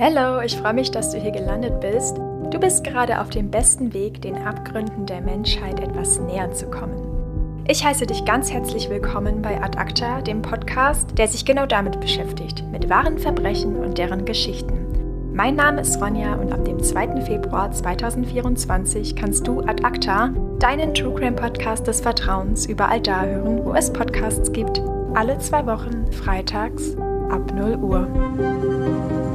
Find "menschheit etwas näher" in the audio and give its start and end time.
5.20-6.52